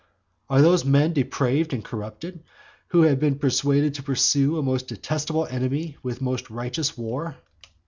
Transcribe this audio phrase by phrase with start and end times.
[0.49, 2.43] Are those men depraved and corrupted,
[2.87, 7.37] who have been persuaded to pursue a most detestable enemy with most righteous war?